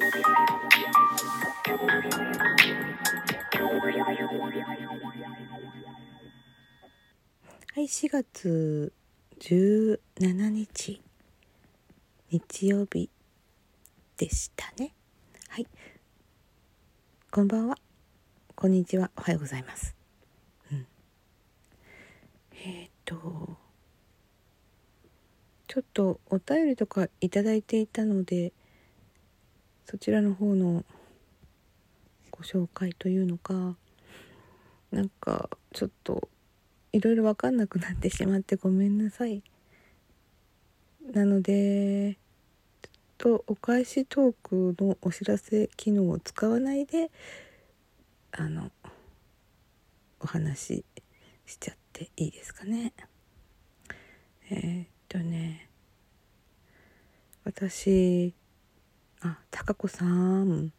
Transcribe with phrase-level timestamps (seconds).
[0.00, 0.04] は
[7.80, 8.92] い4月
[9.40, 9.98] 17
[10.50, 11.02] 日
[12.30, 13.10] 日曜日
[14.16, 14.92] でしたね。
[15.48, 15.66] はい。
[17.32, 17.76] こんばんは。
[18.54, 19.10] こんにちは。
[19.16, 19.96] おはようございます。
[20.70, 20.86] うん。
[22.52, 23.16] えっ、と
[25.66, 28.52] ちょっとお便りとかいただいていたので
[29.90, 30.84] そちらの方の
[32.30, 33.74] ご紹介というのか
[34.90, 36.28] なんかちょっと
[36.92, 39.42] いろいろ分かんなくなってしまってごめんなさい。
[41.10, 42.18] なので
[42.82, 47.10] ちょっとお返しトークのお知らせ機能を使わないで
[48.32, 48.70] あの
[50.20, 50.84] お話し
[51.46, 52.92] しちゃっていいですかね。
[54.50, 55.70] えー、っとね
[57.44, 58.34] 私
[59.22, 60.72] あ高子さん。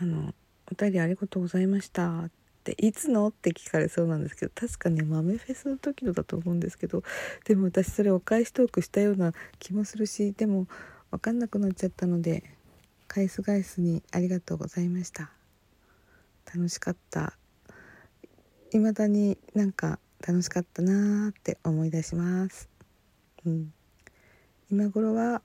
[0.00, 0.34] あの
[0.70, 2.20] お便りありがとうございました。
[2.20, 2.30] っ
[2.64, 3.28] ていつの？
[3.28, 7.02] って聞かれそうなんですけど確かね豆フェスの時のだと思うんですけど
[7.46, 10.66] でも私それお返しトークしたような気もするしでも
[11.10, 12.44] 分かんなくなっちゃったので
[13.06, 15.30] 返す返すにありがとうございました。
[16.54, 17.34] 楽しかった。
[18.70, 22.68] 未だになんか楽しかったなーって思い出します。
[23.46, 23.72] うん。
[24.70, 25.40] 今頃は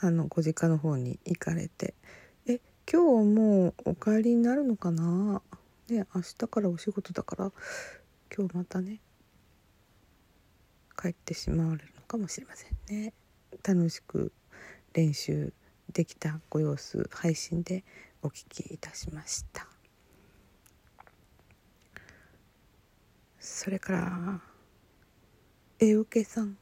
[0.00, 1.94] あのご実家の方に行かれて
[2.46, 5.42] え今日もうお帰りになるのかな
[5.88, 7.52] ね明日からお仕事だから
[8.34, 9.00] 今日またね
[11.00, 13.12] 帰ってしまわれるのかもしれませんね
[13.62, 14.32] 楽しく
[14.92, 15.52] 練習
[15.92, 17.84] できたご様子配信で
[18.22, 19.66] お聞きいたしました。
[23.38, 24.40] それから
[25.78, 26.56] えおけさん。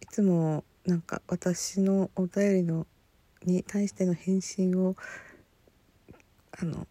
[0.00, 2.86] いつもなんか私のお便りの
[3.44, 4.94] に対しての返信を
[6.52, 6.86] あの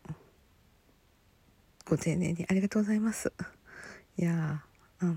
[1.86, 3.32] ご丁寧にありがとうございます。
[4.18, 4.64] いや
[5.00, 5.14] あの、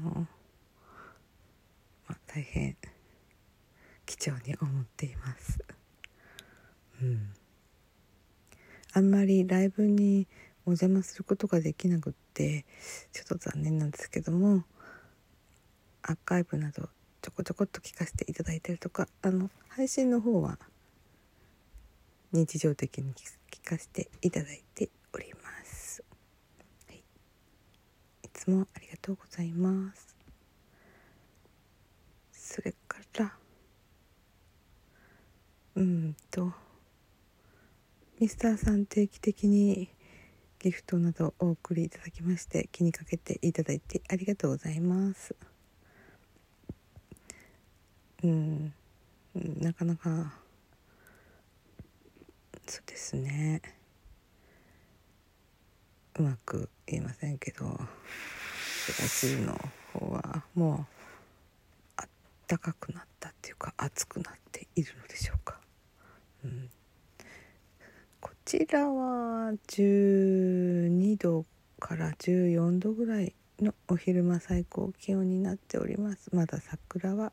[2.07, 2.77] まあ、大変
[4.07, 5.59] 貴重に思っています。
[7.03, 7.31] うん。
[8.93, 10.29] あんまりライブに
[10.67, 12.65] お邪魔することができなくって
[13.13, 14.65] ちょっと残念なんですけども
[16.03, 16.89] アーカイブなど
[17.21, 20.59] ちょこちょこっと聞かせていただいたりとかあの配信の方は
[22.33, 23.13] 日常的に
[23.51, 26.05] 聞かせていただいております、
[26.87, 26.99] はい、
[28.25, 30.17] いつもありがとうございます。
[32.33, 33.33] それから
[35.77, 36.53] うんと
[38.19, 39.89] ミスターさん定期的に
[40.59, 45.37] ギフトなどお送りいただきまして気にかけていただいてありがとうございます。
[48.25, 48.73] うん。
[49.61, 50.33] なかなか
[52.67, 53.63] そうですね。
[56.19, 57.81] うまく言えませんけどブラ
[59.21, 59.59] ジルの
[59.93, 60.87] 方はもう
[61.97, 62.09] あっ
[62.47, 65.61] たかくなったっていうか暑くなっているのでしょうか、
[66.45, 66.69] うん、
[68.21, 71.45] こちらは12度
[71.79, 76.31] から14度ぐらいのお昼間最高気温になっております。
[76.35, 77.33] まだ桜は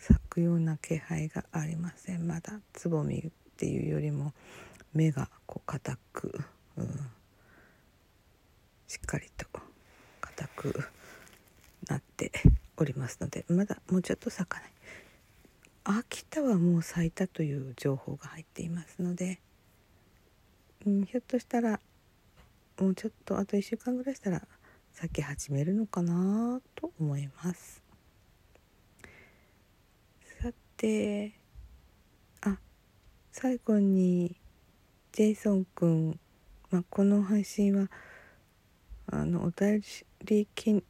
[0.00, 2.26] 咲くような気配がありません。
[2.26, 4.32] まだつぼみっていうよりも
[4.94, 6.40] 目がこう硬く、
[6.76, 6.86] うん、
[8.88, 9.46] しっかりと
[10.20, 10.84] 硬く
[11.86, 12.32] なって
[12.78, 14.70] おりますのでまだもうちょっと咲かない。
[15.84, 19.40] 秋田はもう咲いたという情報が入っていますので、
[20.86, 21.80] うん、ひょっとしたら
[22.78, 24.42] もうちょっとあと1週間ぐらいしたら
[24.92, 27.89] 咲き始めるのかなと思います。
[30.80, 31.32] さて
[32.40, 32.56] あ
[33.32, 34.34] 最後に
[35.12, 36.18] ジェイソン君、
[36.70, 37.90] まあ、この配信は
[39.12, 39.82] あのお便
[40.24, 40.82] りきん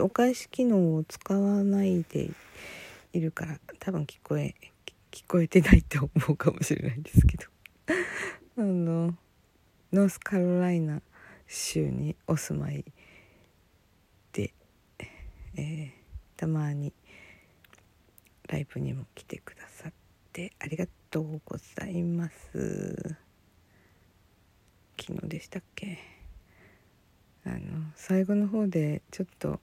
[0.00, 2.30] お返し機能を使わないで
[3.12, 4.56] いるから多分聞こえ
[5.12, 7.44] 聞こえてないって思うかもしれないですけど。
[8.58, 9.14] あの
[9.92, 11.00] ノースカロライナ
[11.46, 12.84] 州にお住まい
[14.32, 14.52] で、
[15.54, 15.90] えー、
[16.36, 16.92] たまに
[18.48, 19.92] ライブにも来てくださっ
[20.32, 23.16] てありがとうございます。
[25.00, 25.98] 昨日でしたっけ？
[27.44, 27.58] あの
[27.94, 29.60] 最後の方でちょっと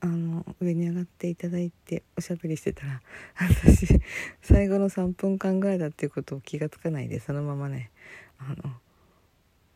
[0.00, 3.02] あの上に上がっていただいておしゃべりしてたら
[3.36, 4.00] 私
[4.40, 7.90] 最後の3分間ぐらいだっていうことを気が付かないでそのままね
[8.38, 8.80] あの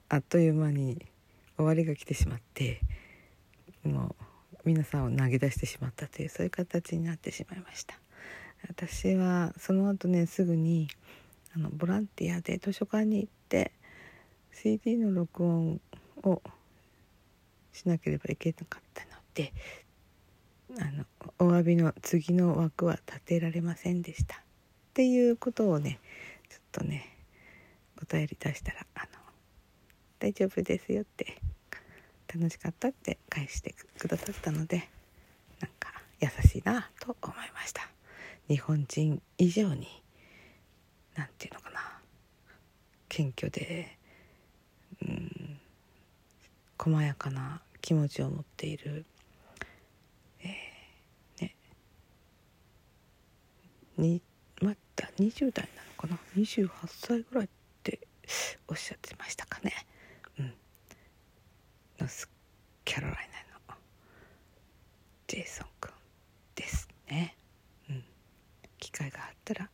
[0.09, 1.07] あっという間に
[1.57, 2.81] 終わりが来てしまって
[3.83, 4.25] もう
[4.65, 7.99] 皆さんを投げ出してしまったというそういう形になってしまいました
[8.69, 10.89] 私はその後ねすぐに
[11.55, 13.73] あのボランティアで図書館に行って
[14.53, 15.81] CD の録音
[16.23, 16.43] を
[17.73, 19.53] しなければいけなかったので
[20.79, 21.05] あの
[21.39, 24.37] お詫びの次の枠は立てられませんでした。
[24.37, 25.99] っていうことをね
[26.49, 27.17] ちょっとね
[28.01, 29.07] お便り出したらあの
[30.19, 31.39] 大丈夫ですよって
[32.33, 34.89] 楽しかったって返してくださったので
[35.61, 37.30] なんか優しいなと思いました
[38.51, 39.87] 日本人以上に
[41.15, 41.81] 何て言うのかな。
[43.09, 43.97] 謙虚で
[45.03, 45.61] うん
[46.77, 49.07] 細やかな気持ちを持っている、
[50.43, 51.55] えー、ね。
[53.97, 54.21] に
[54.61, 56.19] まだ20代なのかな。
[56.37, 57.49] 28歳ぐらいっ
[57.83, 58.01] て
[58.69, 59.73] おっしゃってましたかね。
[60.39, 60.53] うん。
[62.01, 62.29] ノス
[62.85, 63.17] キャロライ
[63.69, 63.79] ナの
[65.27, 65.93] ジェイソン君
[66.57, 67.37] ですね
[67.89, 68.05] うん
[68.79, 68.91] 機
[69.55, 69.71] たら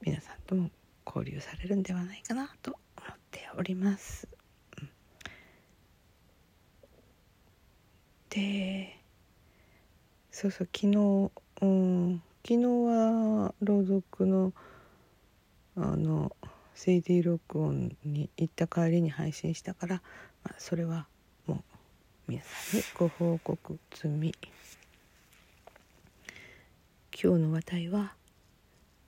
[0.00, 0.70] 皆さんとも
[1.04, 4.28] 交流されるんではないかなと思っております。
[8.28, 8.96] で
[10.30, 11.30] そうそう昨日、
[11.62, 14.52] うん、昨日は朗読の
[15.76, 16.36] あの
[16.74, 20.02] CD 録音に行った帰りに配信したから、
[20.44, 21.08] まあ、それは
[21.46, 21.62] もう
[22.28, 24.32] 皆さんにご報告済み
[27.22, 28.14] 今日の話題は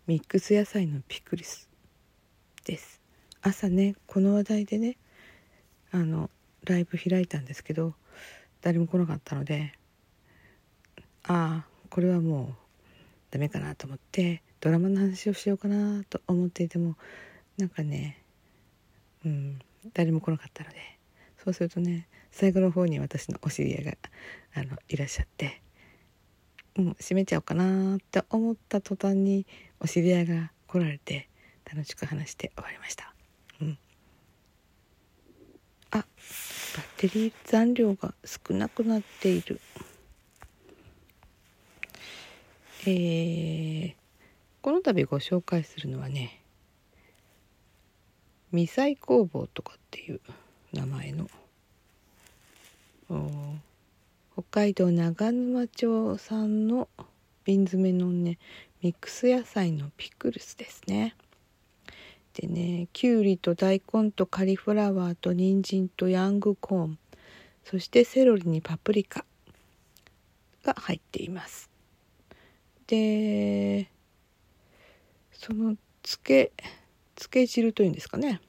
[0.08, 1.70] ミックス野菜のピクルス
[2.64, 3.00] です。
[3.40, 4.96] 朝ねこの話題でね
[5.92, 6.28] あの
[6.64, 7.94] ライブ開いたんですけど
[8.62, 9.72] 誰も来なかったので
[11.22, 12.54] ああこれはもう
[13.30, 16.96] ダメかなと思ってドラマの話をしようかなと思っていても
[17.56, 18.24] なんかね
[19.24, 19.60] うん
[19.94, 20.76] 誰も来なかったので
[21.44, 23.92] そうするとね最後の方に私のお知り合いが
[24.54, 25.61] あのいらっしゃって
[26.76, 29.46] もう閉めちゃおうかなって思った途端に
[29.80, 31.28] お知り合いが来られて
[31.70, 33.12] 楽しく話して終わりました。
[33.60, 33.78] うん、
[35.90, 36.06] あバッ
[36.96, 39.60] テリー残量が少なくなっている。
[42.84, 43.94] えー、
[44.60, 46.42] この度ご紹介するのはね
[48.50, 50.20] ミサイ工房とかっていう
[50.72, 51.30] 名前の
[54.34, 56.88] 北海道長沼町産の
[57.44, 58.38] 瓶詰めのね
[58.80, 61.14] ミックス野菜のピクルスですね。
[62.32, 66.98] でねきゅうりと大根とカリフラワーと人参とヤングコーン
[67.62, 69.26] そしてセロリにパプリカ
[70.64, 71.68] が入っています。
[72.86, 73.90] で
[75.32, 76.52] そのつけ
[77.16, 78.40] つけ汁というんですかね。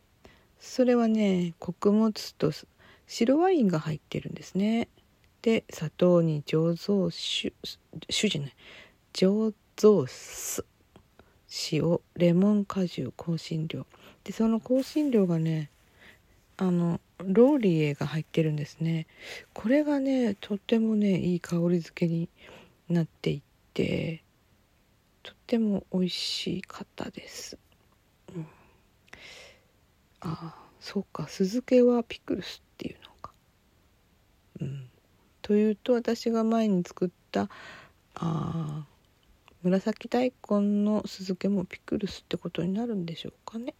[0.62, 2.52] それはね穀物と
[3.06, 4.88] 白ワインが入ってるんですね。
[5.44, 7.54] で砂糖に醸造酒
[8.10, 8.56] 酒じゃない。
[9.13, 10.66] 醸造酢
[11.72, 13.86] 塩レモン果汁香辛料。
[14.24, 15.69] でその香辛料がね
[16.56, 19.06] あのローリエが入ってるんですね。
[19.54, 22.30] これがねとってもねいい香り付けに
[22.88, 23.44] なってい
[23.74, 24.24] て
[25.24, 27.57] とっても美味しかったです、
[28.36, 28.48] うん、
[30.22, 33.34] ああそうか酢漬けはピクルスっていうのか。
[34.62, 34.89] うん。
[35.44, 37.50] というと私が前に作った
[38.16, 38.86] あ
[39.62, 43.74] 紫大根の酢漬けもピクルスってことになるんでしょうかね。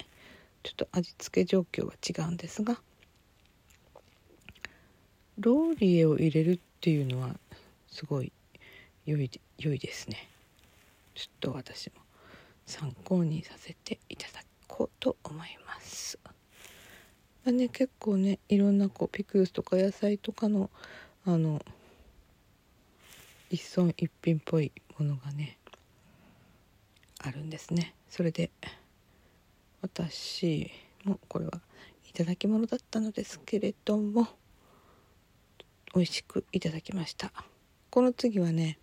[0.62, 2.80] ちょっと味付け状況は違うんですが。
[5.38, 7.36] ローリエを入れるっていうのは
[7.88, 8.32] すごい
[9.04, 10.28] 良い良いですね。
[11.14, 12.00] ちょっと私も
[12.66, 16.18] 参考にさせていただこうと思います。
[16.24, 16.32] ま
[17.48, 20.70] あね結構ねいろんなこうピクルスとか野菜とかの
[21.26, 21.64] あの
[23.50, 25.58] 一村一品っぽいものがね
[27.18, 27.94] あるんですね。
[28.10, 28.50] それで
[29.80, 30.70] 私
[31.04, 31.60] もこれは
[32.08, 34.28] いただき物だったのですけれども
[35.94, 37.32] 美味しくいただきました。
[37.90, 38.78] この次はね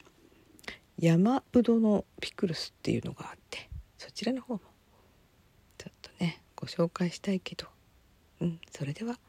[0.97, 4.61] 山ぶどのピクルスっていうのがあってそちらの方も
[5.77, 7.67] ちょっとねご紹介したいけど
[8.39, 9.19] うんそれでは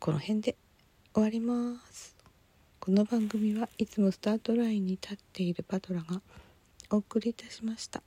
[0.00, 0.56] この辺で
[1.12, 2.14] 終わります。
[2.78, 6.20] この番組はいつもスタートラインに立っているパトラが
[6.90, 8.00] お送りいたしました。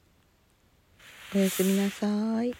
[1.35, 2.07] おやすみなさ
[2.45, 2.53] い。